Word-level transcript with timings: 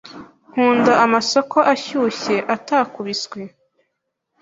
Nkunda 0.51 0.93
amasoko 1.05 1.57
ashyushye 1.73 2.35
atakubiswe. 2.55 3.41